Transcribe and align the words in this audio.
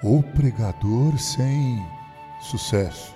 O 0.00 0.22
pregador 0.22 1.18
sem 1.18 1.84
sucesso. 2.40 3.12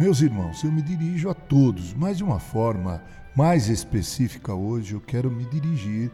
Meus 0.00 0.20
irmãos, 0.20 0.64
eu 0.64 0.72
me 0.72 0.82
dirijo 0.82 1.30
a 1.30 1.34
todos, 1.34 1.94
mas 1.94 2.16
de 2.16 2.24
uma 2.24 2.40
forma 2.40 3.00
mais 3.36 3.68
específica 3.68 4.52
hoje 4.52 4.94
eu 4.94 5.00
quero 5.00 5.30
me 5.30 5.44
dirigir 5.44 6.10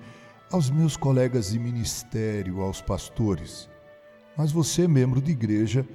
aos 0.53 0.69
meus 0.69 0.95
colegas 0.95 1.53
de 1.53 1.59
ministério, 1.59 2.61
aos 2.61 2.83
pastores. 2.83 3.67
Mas 4.37 4.53
você, 4.53 4.87
membro 4.87 5.21
de 5.21 5.33
igreja, 5.33 5.87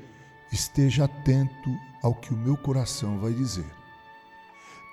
esteja 0.52 1.06
atento 1.06 1.70
ao 2.02 2.16
que 2.16 2.34
o 2.34 2.38
meu 2.38 2.58
coração 2.58 3.20
vai 3.20 3.34
dizer. 3.34 3.66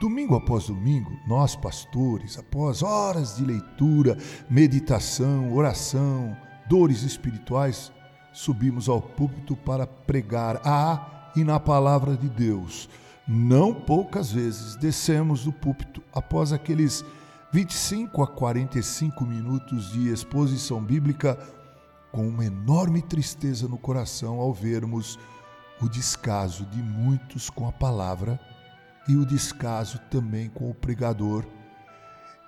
Domingo 0.00 0.36
após 0.36 0.66
domingo, 0.66 1.18
nós 1.26 1.56
pastores, 1.56 2.38
após 2.38 2.82
horas 2.82 3.36
de 3.36 3.44
leitura, 3.44 4.16
meditação, 4.48 5.52
oração, 5.52 6.36
dores 6.68 7.02
espirituais, 7.02 7.90
subimos 8.32 8.88
ao 8.88 9.02
púlpito 9.02 9.56
para 9.56 9.86
pregar 9.86 10.60
a 10.64 11.32
e 11.34 11.42
na 11.42 11.58
palavra 11.58 12.16
de 12.16 12.28
Deus. 12.28 12.88
Não 13.26 13.74
poucas 13.74 14.30
vezes 14.30 14.76
descemos 14.76 15.44
do 15.44 15.52
púlpito 15.52 16.00
após 16.12 16.52
aqueles 16.52 17.04
25 17.52 18.22
a 18.22 18.26
45 18.26 19.24
minutos 19.24 19.90
de 19.92 20.10
exposição 20.10 20.82
bíblica 20.82 21.38
com 22.12 22.26
uma 22.26 22.44
enorme 22.44 23.02
tristeza 23.02 23.68
no 23.68 23.78
coração 23.78 24.40
ao 24.40 24.52
vermos 24.52 25.18
o 25.80 25.88
descaso 25.88 26.64
de 26.66 26.82
muitos 26.82 27.48
com 27.50 27.68
a 27.68 27.72
palavra 27.72 28.40
e 29.08 29.16
o 29.16 29.24
descaso 29.24 29.98
também 30.10 30.48
com 30.48 30.70
o 30.70 30.74
pregador. 30.74 31.44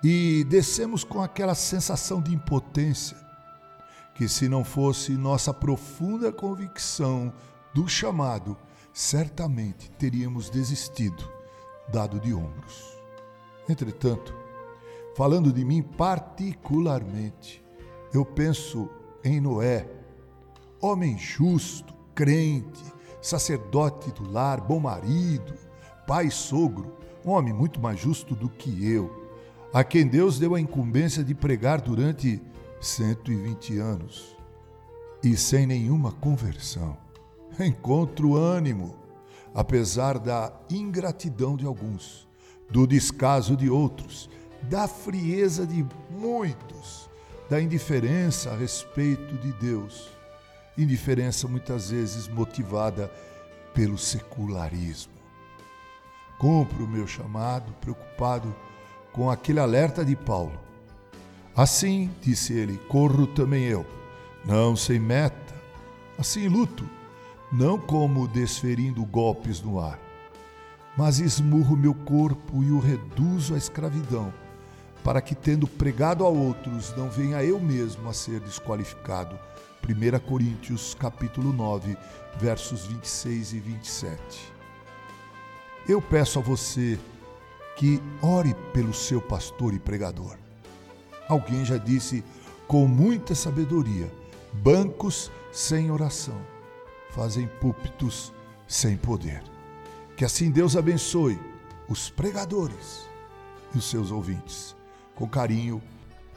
E 0.03 0.43
descemos 0.45 1.03
com 1.03 1.21
aquela 1.21 1.55
sensação 1.55 2.21
de 2.21 2.33
impotência, 2.33 3.17
que 4.15 4.27
se 4.27 4.49
não 4.49 4.63
fosse 4.63 5.11
nossa 5.13 5.53
profunda 5.53 6.31
convicção 6.31 7.33
do 7.73 7.87
chamado, 7.87 8.57
certamente 8.93 9.89
teríamos 9.91 10.49
desistido, 10.49 11.23
dado 11.91 12.19
de 12.19 12.33
ombros. 12.33 12.97
Entretanto, 13.69 14.35
falando 15.15 15.53
de 15.53 15.63
mim 15.63 15.81
particularmente, 15.81 17.63
eu 18.13 18.25
penso 18.25 18.89
em 19.23 19.39
Noé, 19.39 19.87
homem 20.81 21.17
justo, 21.17 21.93
crente, 22.15 22.83
sacerdote 23.21 24.11
do 24.11 24.29
lar, 24.29 24.61
bom 24.61 24.79
marido, 24.79 25.53
pai 26.07 26.29
sogro, 26.31 26.97
um 27.25 27.31
homem 27.31 27.53
muito 27.53 27.79
mais 27.79 27.99
justo 27.99 28.35
do 28.35 28.49
que 28.49 28.89
eu, 28.89 29.29
a 29.73 29.83
quem 29.83 30.07
Deus 30.07 30.39
deu 30.39 30.55
a 30.55 30.59
incumbência 30.59 31.23
de 31.23 31.33
pregar 31.33 31.81
durante 31.81 32.41
120 32.79 33.77
anos 33.77 34.35
e 35.23 35.37
sem 35.37 35.67
nenhuma 35.67 36.11
conversão. 36.11 36.97
Encontro 37.59 38.35
ânimo, 38.35 38.95
apesar 39.53 40.17
da 40.17 40.51
ingratidão 40.69 41.55
de 41.55 41.65
alguns, 41.65 42.27
do 42.69 42.87
descaso 42.87 43.55
de 43.55 43.69
outros, 43.69 44.29
da 44.63 44.87
frieza 44.87 45.65
de 45.65 45.85
muitos, 46.09 47.09
da 47.51 47.61
indiferença 47.61 48.49
a 48.51 48.55
respeito 48.55 49.35
de 49.35 49.51
Deus. 49.51 50.07
Indiferença 50.77 51.49
muitas 51.49 51.91
vezes 51.91 52.29
motivada 52.29 53.11
pelo 53.73 53.97
secularismo. 53.97 55.11
Cumpro 56.39 56.85
o 56.85 56.87
meu 56.87 57.05
chamado, 57.05 57.73
preocupado 57.81 58.55
com 59.11 59.29
aquele 59.29 59.59
alerta 59.59 60.05
de 60.05 60.15
Paulo. 60.15 60.57
Assim, 61.53 62.09
disse 62.21 62.53
ele, 62.53 62.77
corro 62.87 63.27
também 63.27 63.65
eu, 63.65 63.85
não 64.45 64.73
sem 64.73 64.97
meta, 64.97 65.53
assim 66.17 66.47
luto 66.47 66.89
não 67.51 67.77
como 67.77 68.29
desferindo 68.29 69.03
golpes 69.03 69.61
no 69.61 69.77
ar, 69.77 69.99
mas 70.95 71.19
esmurro 71.19 71.75
meu 71.75 71.93
corpo 71.93 72.63
e 72.63 72.71
o 72.71 72.79
reduzo 72.79 73.55
à 73.55 73.57
escravidão, 73.57 74.33
para 75.03 75.21
que, 75.21 75.35
tendo 75.35 75.67
pregado 75.67 76.25
a 76.25 76.29
outros, 76.29 76.95
não 76.95 77.09
venha 77.09 77.43
eu 77.43 77.59
mesmo 77.59 78.07
a 78.09 78.13
ser 78.13 78.39
desqualificado. 78.39 79.39
1 79.87 80.19
Coríntios 80.27 80.93
capítulo 80.93 81.51
9, 81.51 81.97
versos 82.37 82.85
26 82.85 83.53
e 83.53 83.59
27. 83.59 84.53
Eu 85.87 86.01
peço 86.01 86.39
a 86.39 86.41
você 86.41 86.99
que 87.75 88.01
ore 88.21 88.53
pelo 88.73 88.93
seu 88.93 89.19
pastor 89.19 89.73
e 89.73 89.79
pregador. 89.79 90.37
Alguém 91.27 91.65
já 91.65 91.77
disse 91.77 92.23
com 92.67 92.87
muita 92.87 93.33
sabedoria: 93.33 94.11
bancos 94.53 95.31
sem 95.51 95.89
oração 95.89 96.39
fazem 97.11 97.47
púlpitos 97.59 98.33
sem 98.67 98.97
poder. 98.97 99.43
Que 100.15 100.25
assim 100.25 100.49
Deus 100.49 100.75
abençoe 100.75 101.39
os 101.89 102.09
pregadores 102.09 103.09
e 103.73 103.77
os 103.77 103.89
seus 103.89 104.11
ouvintes. 104.11 104.75
Com 105.21 105.27
carinho, 105.27 105.79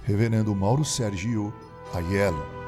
Reverendo 0.03 0.55
Mauro 0.55 0.85
Sergio 0.85 1.55
Aiello. 1.95 2.64